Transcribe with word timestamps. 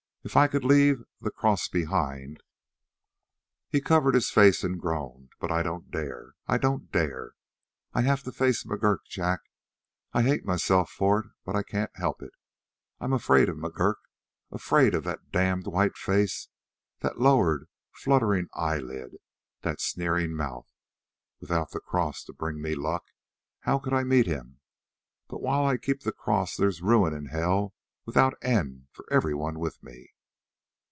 If 0.23 0.37
I 0.37 0.47
could 0.47 0.63
leave 0.63 1.01
the 1.19 1.31
cross 1.31 1.67
behind" 1.67 2.43
He 3.71 3.81
covered 3.81 4.13
his 4.13 4.29
face 4.29 4.63
and 4.63 4.79
groaned: 4.79 5.31
"But 5.39 5.49
I 5.51 5.63
don't 5.63 5.89
dare; 5.89 6.35
I 6.45 6.59
don't 6.59 6.91
dare! 6.91 7.33
I 7.95 8.01
have 8.03 8.21
to 8.25 8.31
face 8.31 8.63
McGurk. 8.63 8.99
Jack, 9.09 9.39
I 10.13 10.21
hate 10.21 10.45
myself 10.45 10.91
for 10.91 11.19
it, 11.21 11.25
but 11.43 11.55
I 11.55 11.63
can't 11.63 11.89
help 11.95 12.21
it. 12.21 12.33
I'm 12.99 13.13
afraid 13.13 13.49
of 13.49 13.57
McGurk, 13.57 13.95
afraid 14.51 14.93
of 14.93 15.05
that 15.05 15.31
damned 15.31 15.65
white 15.65 15.97
face, 15.97 16.49
that 16.99 17.19
lowered, 17.19 17.67
fluttering 17.91 18.47
eyelid, 18.53 19.15
that 19.61 19.81
sneering 19.81 20.35
mouth. 20.35 20.67
Without 21.39 21.71
the 21.71 21.79
cross 21.79 22.23
to 22.25 22.33
bring 22.33 22.61
me 22.61 22.75
luck, 22.75 23.05
how 23.61 23.79
could 23.79 23.93
I 23.93 24.03
meet 24.03 24.27
him? 24.27 24.59
But 25.27 25.41
while 25.41 25.65
I 25.65 25.77
keep 25.77 26.01
the 26.03 26.11
cross 26.11 26.55
there's 26.55 26.83
ruin 26.83 27.11
and 27.11 27.29
hell 27.31 27.73
without 28.03 28.33
end 28.41 28.87
for 28.91 29.05
everyone 29.13 29.59
with 29.59 29.81
me." 29.83 30.09